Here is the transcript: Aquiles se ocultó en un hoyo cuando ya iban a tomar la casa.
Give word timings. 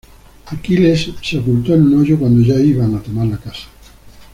Aquiles 0.47 1.11
se 1.21 1.37
ocultó 1.37 1.75
en 1.75 1.83
un 1.83 1.99
hoyo 2.01 2.17
cuando 2.17 2.41
ya 2.41 2.55
iban 2.59 2.95
a 2.95 3.03
tomar 3.03 3.27
la 3.27 3.37
casa. 3.37 3.67